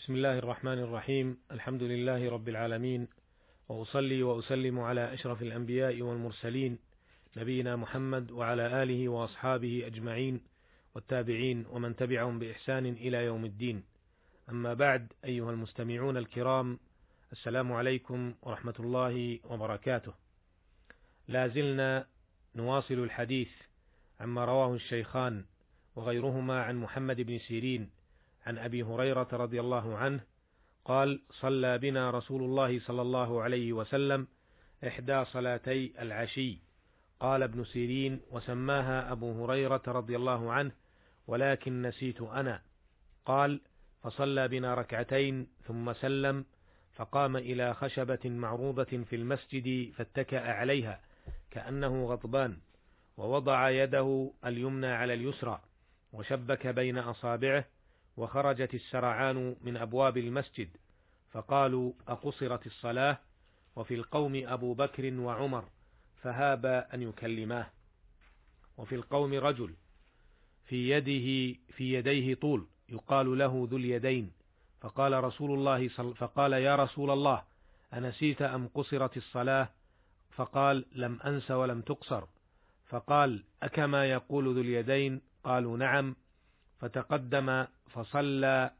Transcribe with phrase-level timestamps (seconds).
[0.00, 1.38] بسم الله الرحمن الرحيم.
[1.52, 3.08] الحمد لله رب العالمين.
[3.68, 6.78] وأصلي وأسلم على أشرف الأنبياء والمرسلين
[7.36, 10.40] نبينا محمد وعلى آله وأصحابه أجمعين
[10.94, 13.84] والتابعين ومن تبعهم بإحسان إلى يوم الدين.
[14.50, 16.78] أما بعد أيها المستمعون الكرام
[17.32, 20.12] السلام عليكم ورحمة الله وبركاته.
[21.28, 22.06] لا زلنا
[22.56, 23.50] نواصل الحديث
[24.20, 25.44] عما رواه الشيخان
[25.96, 27.99] وغيرهما عن محمد بن سيرين
[28.46, 30.20] عن أبي هريرة رضي الله عنه
[30.84, 34.28] قال صلى بنا رسول الله صلى الله عليه وسلم
[34.86, 36.58] إحدى صلاتي العشي
[37.20, 40.72] قال ابن سيرين وسماها أبو هريرة رضي الله عنه
[41.26, 42.62] ولكن نسيت أنا
[43.26, 43.60] قال
[44.02, 46.44] فصلى بنا ركعتين ثم سلم
[46.92, 51.00] فقام إلى خشبة معروضة في المسجد فاتكأ عليها
[51.50, 52.56] كأنه غضبان
[53.16, 55.60] ووضع يده اليمنى على اليسرى
[56.12, 57.64] وشبك بين أصابعه
[58.20, 60.68] وخرجت السرعان من أبواب المسجد
[61.32, 63.18] فقالوا أقصرت الصلاة؟
[63.76, 65.64] وفي القوم أبو بكر وعمر
[66.22, 67.66] فهابا أن يكلماه.
[68.78, 69.74] وفي القوم رجل
[70.64, 74.32] في يده في يديه طول يقال له ذو اليدين.
[74.80, 77.42] فقال رسول الله صل فقال يا رسول الله
[77.94, 79.68] أنسيت أم قصرت الصلاة؟
[80.30, 82.24] فقال لم أنس ولم تقصر.
[82.88, 86.16] فقال أكما يقول ذو اليدين؟ قالوا نعم.
[86.80, 88.70] فتقدم فصلى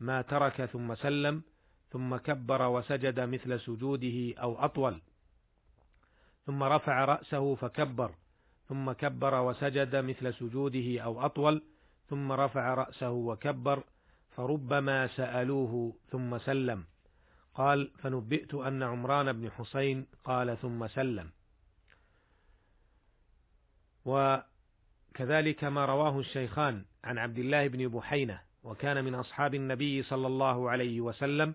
[0.00, 1.42] ما ترك ثم سلم
[1.92, 5.00] ثم كبر وسجد مثل سجوده أو أطول.
[6.46, 8.14] ثم رفع رأسه فكبر
[8.68, 11.62] ثم كبر وسجد مثل سجوده أو أطول
[12.10, 13.82] ثم رفع رأسه وكبر
[14.30, 16.84] فربما سألوه ثم سلم.
[17.54, 21.30] قال فنبئت أن عمران بن حسين قال ثم سلم.
[24.04, 30.70] وكذلك ما رواه الشيخان عن عبد الله بن بحينة وكان من أصحاب النبي صلى الله
[30.70, 31.54] عليه وسلم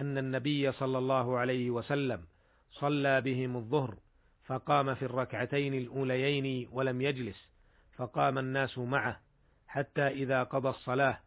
[0.00, 2.24] أن النبي صلى الله عليه وسلم
[2.72, 3.94] صلى بهم الظهر
[4.46, 7.48] فقام في الركعتين الأوليين ولم يجلس
[7.96, 9.20] فقام الناس معه
[9.66, 11.18] حتى إذا قضى الصلاة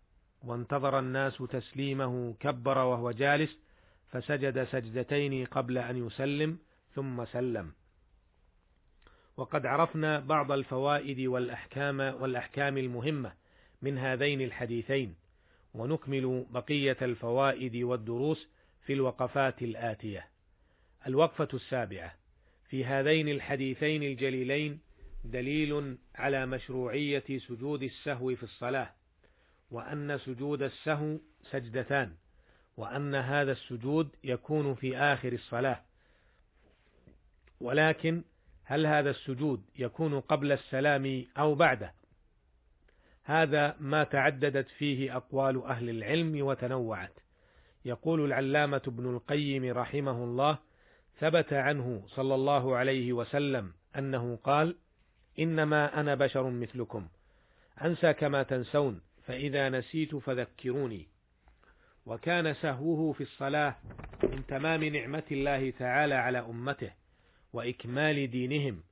[0.44, 3.58] وانتظر الناس تسليمه كبر وهو جالس
[4.12, 6.58] فسجد سجدتين قبل أن يسلم
[6.96, 7.72] ثم سلم.
[9.38, 13.34] وقد عرفنا بعض الفوائد والأحكام والأحكام المهمة
[13.84, 15.16] من هذين الحديثين
[15.74, 18.48] ونكمل بقية الفوائد والدروس
[18.86, 20.28] في الوقفات الآتية.
[21.08, 22.16] الوقفة السابعة
[22.70, 24.80] في هذين الحديثين الجليلين
[25.24, 28.94] دليل على مشروعية سجود السهو في الصلاة،
[29.72, 31.18] وأن سجود السهو
[31.52, 32.16] سجدتان،
[32.78, 35.82] وأن هذا السجود يكون في آخر الصلاة.
[37.62, 38.24] ولكن
[38.64, 41.94] هل هذا السجود يكون قبل السلام أو بعده؟
[43.24, 47.14] هذا ما تعددت فيه أقوال أهل العلم وتنوعت.
[47.86, 50.58] يقول العلامة ابن القيم رحمه الله
[51.20, 54.76] ثبت عنه صلى الله عليه وسلم أنه قال
[55.40, 57.08] إنما أنا بشر مثلكم
[57.82, 61.08] أنسى كما تنسون فإذا نسيت فذكروني.
[62.06, 63.76] وكان سهوه في الصلاة
[64.24, 66.92] من تمام نعمة الله تعالى على أمته
[67.54, 68.84] وإكمال دينهم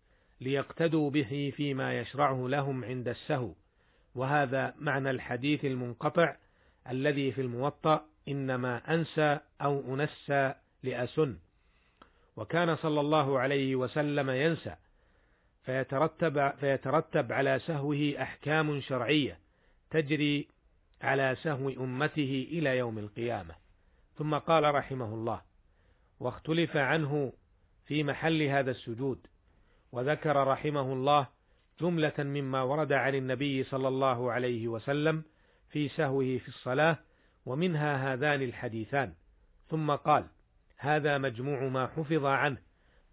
[0.41, 3.53] ليقتدوا به فيما يشرعه لهم عند السهو.
[4.15, 6.35] وهذا معنى الحديث المنقطع
[6.89, 11.37] الذي في الموطأ إنما أنسى أو أنسى لأسن.
[12.35, 14.75] وكان صلى الله عليه وسلم ينسى
[15.63, 19.39] فيترتب, فيترتب على سهوه أحكام شرعية
[19.89, 20.47] تجري
[21.01, 23.55] على سهو أمته إلى يوم القيامة.
[24.17, 25.41] ثم قال رحمه الله
[26.19, 27.33] واختلف عنه
[27.85, 29.27] في محل هذا السجود
[29.91, 31.27] وذكر رحمه الله
[31.81, 35.23] جملة مما ورد عن النبي صلى الله عليه وسلم
[35.69, 36.97] في سهوه في الصلاة
[37.45, 39.13] ومنها هذان الحديثان.
[39.69, 40.27] ثم قال
[40.77, 42.57] هذا مجموع ما حفظ عنه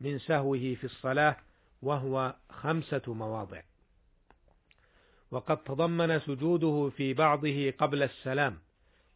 [0.00, 1.36] من سهوه في الصلاة
[1.82, 3.60] وهو خمسة مواضع.
[5.30, 8.58] وقد تضمن سجوده في بعضه قبل السلام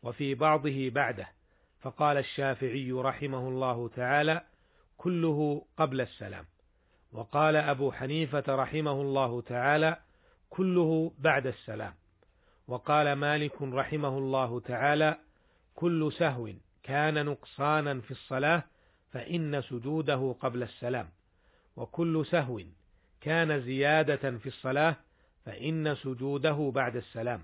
[0.03, 1.29] وفي بعضه بعده.
[1.81, 4.43] فقال الشافعي رحمه الله تعالى
[4.97, 6.45] كله قبل السلام.
[7.13, 9.97] وقال أبو حنيفة رحمه الله تعالى
[10.51, 11.95] كله بعد السلام.
[12.69, 15.19] وقال مالك رحمه الله تعالى
[15.75, 16.49] كل سهو
[16.83, 18.63] كان نقصانا في الصلاة
[19.11, 21.09] فإن سجوده قبل السلام.
[21.77, 22.61] وكل سهو
[23.21, 24.97] كان زيادة في الصلاة
[25.45, 27.43] فإن سجوده بعد السلام.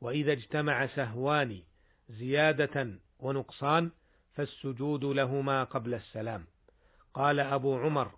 [0.00, 1.62] وإذا اجتمع سهوان
[2.08, 3.90] زيادة ونقصان
[4.34, 6.44] فالسجود لهما قبل السلام.
[7.14, 8.10] قال أبو عمر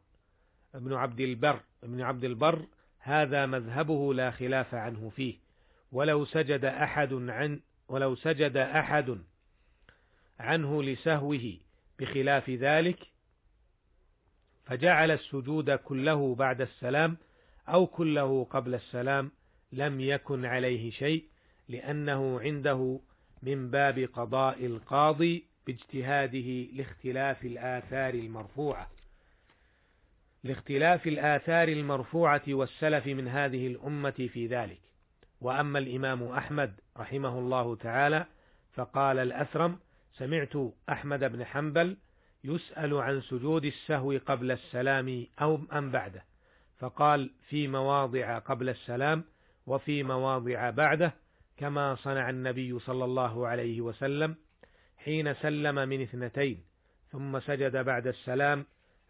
[0.75, 2.67] ابن عبد البر ابن عبد البر
[2.99, 5.35] هذا مذهبه لا خلاف عنه فيه.
[5.93, 9.19] ولو سجد أحد عن ولو سجد أحد
[10.41, 11.57] عنه لسهوه
[11.99, 12.99] بخلاف ذلك
[14.65, 17.17] فجعل السجود كله بعد السلام
[17.69, 19.31] أو كله قبل السلام
[19.73, 21.25] لم يكن عليه شيء
[21.69, 23.01] لأنه عنده
[23.43, 28.91] من باب قضاء القاضي باجتهاده لاختلاف الآثار المرفوعة.
[30.45, 34.81] لاختلاف الآثار المرفوعة والسلف من هذه الأمة في ذلك.
[35.41, 38.27] وأما الإمام أحمد رحمه الله تعالى
[38.73, 39.79] فقال الأثرم
[40.19, 40.57] سمعت
[40.89, 41.97] أحمد بن حنبل
[42.45, 46.25] يسأل عن سجود السهو قبل السلام أو أم بعده
[46.79, 49.25] فقال في مواضع قبل السلام
[49.67, 51.15] وفي مواضع بعده
[51.57, 54.35] كما صنع النبي صلى الله عليه وسلم
[54.97, 56.65] حين سلم من اثنتين
[57.13, 58.67] ثم سجد بعد السلام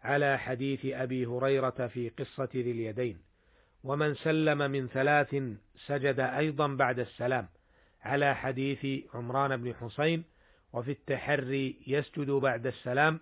[0.07, 3.17] على حديث أبي هريرة في قصة ذي اليدين.
[3.83, 5.35] ومن سلم من ثلاث
[5.85, 7.47] سجد أيضا بعد السلام.
[8.01, 10.23] على حديث عمران بن حسين
[10.73, 13.19] وفي التحري يسجد بعد السلام.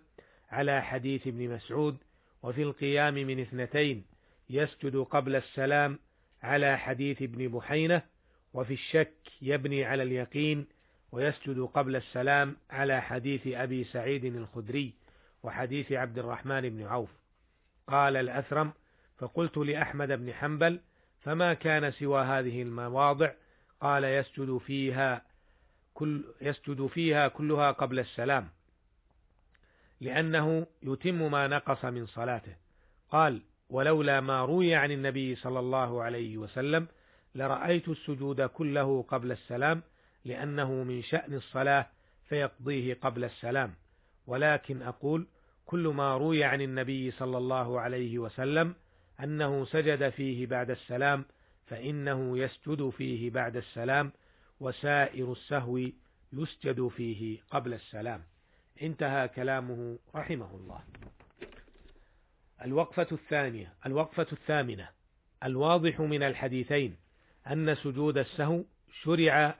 [0.49, 1.97] على حديث ابن مسعود
[2.43, 4.05] وفي القيام من اثنتين
[4.49, 5.99] يسجد قبل السلام.
[6.43, 8.01] على حديث ابن بحينة
[8.53, 10.65] وفي الشك يبني على اليقين
[11.11, 12.55] ويسجد قبل السلام.
[12.69, 14.93] على حديث أبي سعيد الخدري.
[15.45, 17.09] وحديث عبد الرحمن بن عوف.
[17.87, 18.73] قال الأثرم
[19.17, 20.79] فقلت لأحمد بن حنبل
[21.21, 23.31] فما كان سوى هذه المواضع؟
[23.81, 25.21] قال يسجد فيها
[25.93, 28.49] كل يسجد فيها كلها قبل السلام
[30.01, 32.55] لأنه يتم ما نقص من صلاته.
[33.09, 36.87] قال ولولا ما روي عن النبي صلى الله عليه وسلم
[37.35, 39.81] لرأيت السجود كله قبل السلام
[40.25, 41.87] لأنه من شأن الصلاة
[42.29, 43.73] فيقضيه قبل السلام.
[44.27, 45.27] ولكن أقول
[45.65, 48.75] كل ما روي عن النبي صلى الله عليه وسلم
[49.23, 51.25] أنه سجد فيه بعد السلام
[51.65, 54.11] فإنه يسجد فيه بعد السلام
[54.59, 55.79] وسائر السهو
[56.33, 58.23] يسجد فيه قبل السلام.
[58.81, 60.83] انتهى كلامه رحمه الله.
[62.61, 64.89] الوقفة الثانية الوقفة الثامنة.
[65.43, 66.97] الواضح من الحديثين
[67.47, 68.63] أن سجود السهو
[69.01, 69.55] شرع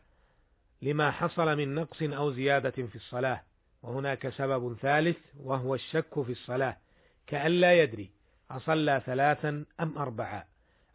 [0.81, 3.43] لما حصل من نقص أو زيادة في الصلاة.
[3.85, 6.77] وهناك سبب ثالث وهو الشك في الصلاة
[7.27, 8.09] كأن لا يدري
[8.51, 10.43] أصلى ثلاثا أم أربعا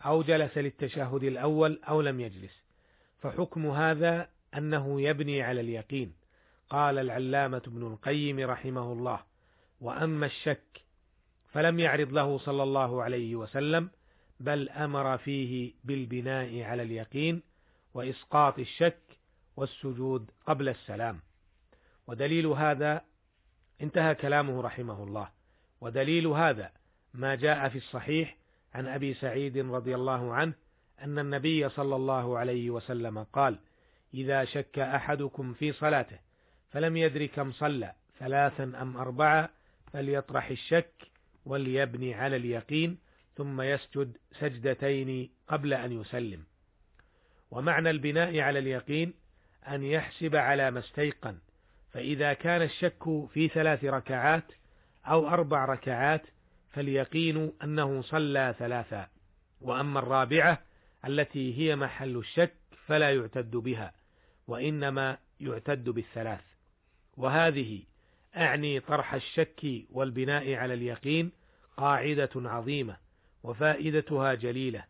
[0.04, 2.62] أو جلس للتشهد الأول أو لم يجلس.
[3.18, 6.12] فحكم هذا أنه يبني على اليقين.
[6.70, 9.20] قال العلامة ابن القيم رحمه الله
[9.80, 10.82] وأما الشك
[11.52, 13.90] فلم يعرض له صلى الله عليه وسلم
[14.40, 17.42] بل أمر فيه بالبناء على اليقين
[17.94, 19.02] وإسقاط الشك
[19.56, 21.20] والسجود قبل السلام.
[22.10, 23.04] ودليل هذا
[23.82, 25.28] انتهى كلامه رحمه الله.
[25.80, 26.72] ودليل هذا
[27.14, 28.36] ما جاء في الصحيح
[28.74, 30.52] عن أبي سعيد رضي الله عنه
[31.02, 33.58] أن النبي صلى الله عليه وسلم قال
[34.14, 36.18] إذا شك أحدكم في صلاته
[36.70, 39.50] فلم يدر كم صلى ثلاثا أم أربعة
[39.92, 40.92] فليطرح الشك
[41.44, 42.98] وليبني على اليقين
[43.36, 46.44] ثم يسجد سجدتين قبل أن يسلم.
[47.50, 49.14] ومعنى البناء على اليقين
[49.68, 51.38] أن يحسب على ما استيقن
[51.92, 54.44] فإذا كان الشك في ثلاث ركعات
[55.06, 56.22] أو أربع ركعات
[56.70, 59.08] فاليقين أنه صلى ثلاثا
[59.60, 60.62] وأما الرابعة
[61.06, 62.54] التي هي محل الشك
[62.86, 63.92] فلا يعتد بها
[64.46, 66.40] وإنما يعتد بالثلاث.
[67.16, 67.82] وهذه
[68.36, 71.32] أعني طرح الشك والبناء على اليقين
[71.76, 72.96] قاعدة عظيمة
[73.42, 74.84] وفائدتها جليلة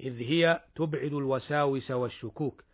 [0.00, 2.64] إذ هي تبعد الوساوس والشكوك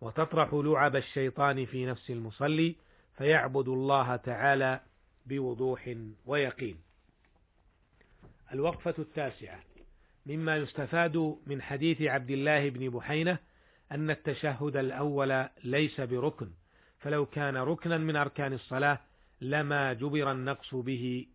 [0.00, 2.76] وتطرح لعب الشيطان في نفس المصلي
[3.18, 4.80] فيعبد الله تعالى
[5.26, 5.94] بوضوح
[6.26, 6.78] ويقين.
[8.52, 9.60] الوقفة التاسعة
[10.26, 13.38] مما يستفاد من حديث عبد الله بن بحينة
[13.92, 16.50] أن التشهد الأول ليس بركن،
[16.98, 18.98] فلو كان ركنا من أركان الصلاة
[19.40, 21.26] لما جبر النقص به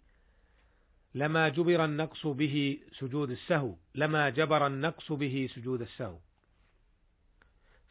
[1.15, 6.17] لما جبر النقص به سجود السهو لما جبر النقص به سجود السهو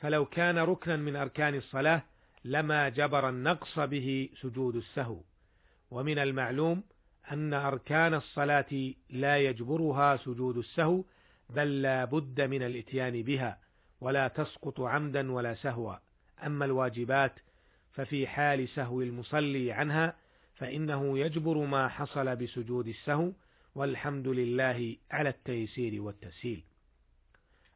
[0.00, 2.02] فلو كان ركنا من أركان الصلاة
[2.44, 5.20] لما جبر النقص به سجود السهو.
[5.90, 6.82] ومن المعلوم
[7.32, 11.04] أن أركان الصلاة لا يجبرها سجود السهو
[11.50, 13.58] بل لا بد من الإتيان بها
[14.00, 15.96] ولا تسقط عمدا ولا سهوا.
[16.46, 17.32] أما الواجبات
[17.92, 20.16] ففي حال سهو المصلي عنها
[20.54, 23.32] فإنه يجبر ما حصل بسجود السهو
[23.75, 26.64] والحمد لله على التيسير والتسهيل.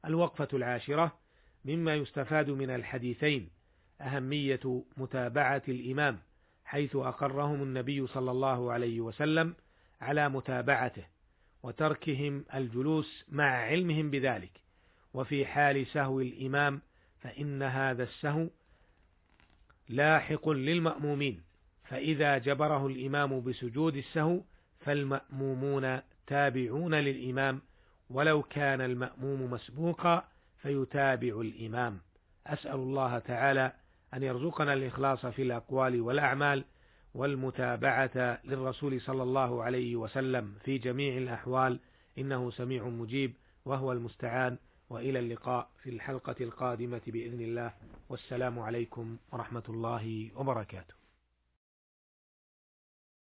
[0.05, 1.19] الوقفة العاشرة
[1.65, 3.56] مما يستفاد من الحديثين.
[4.01, 6.19] أهمية متابعة الإمام
[6.65, 9.55] حيث أقرهم النبي صلى الله عليه وسلم
[10.01, 11.05] على متابعته
[11.63, 14.61] وتركهم الجلوس مع علمهم بذلك.
[15.15, 16.81] وفي حال سهو الإمام
[17.21, 18.49] فإن هذا السهو
[19.89, 21.43] لاحق للمأمومين
[21.85, 24.41] فإذا جبره الإمام بسجود السهو
[24.81, 27.61] فالمأمومون تابعون للإمام
[28.11, 30.29] ولو كان المأموم مسبوقا
[30.63, 32.01] فيتابع الإمام.
[32.47, 33.73] أسأل الله تعالى
[34.15, 36.65] أن يرزقنا الإخلاص في الأقوال والأعمال
[37.15, 41.81] والمتابعة للرسول صلى الله عليه وسلم في جميع الأحوال.
[42.19, 43.33] إنه سميع مجيب
[43.65, 44.59] وهو المستعان.
[44.91, 47.73] وإلى اللقاء في الحلقة القادمة بإذن الله.
[48.09, 51.06] والسلام عليكم ورحمة الله وبركاته.